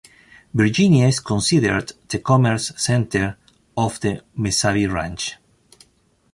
Virginia 0.55 1.05
is 1.05 1.19
considered 1.19 1.91
the 2.09 2.17
commerce 2.17 2.71
center 2.75 3.37
of 3.77 3.99
the 3.99 4.23
Mesabi 4.35 4.91
Range. 4.91 5.37